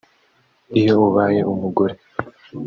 [0.79, 1.95] Iyo abaye umugore